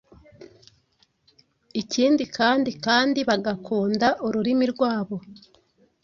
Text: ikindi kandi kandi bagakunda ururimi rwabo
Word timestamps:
ikindi 1.81 2.23
kandi 2.37 2.69
kandi 2.85 3.19
bagakunda 3.29 4.07
ururimi 4.25 4.65
rwabo 4.73 5.17